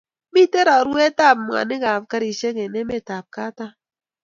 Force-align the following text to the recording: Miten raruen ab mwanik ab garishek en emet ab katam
Miten 0.33 0.65
raruen 0.69 1.15
ab 1.29 1.37
mwanik 1.45 1.83
ab 1.91 2.03
garishek 2.11 2.57
en 2.63 2.73
emet 2.79 3.07
ab 3.17 3.25
katam 3.35 3.71